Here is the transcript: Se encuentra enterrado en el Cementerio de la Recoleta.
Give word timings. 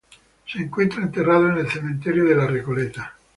Se 0.51 0.57
encuentra 0.57 1.03
enterrado 1.03 1.49
en 1.51 1.57
el 1.59 1.69
Cementerio 1.69 2.25
de 2.25 2.35
la 2.35 2.47
Recoleta. 2.47 3.13